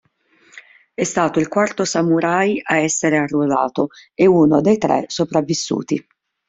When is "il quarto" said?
1.37-1.85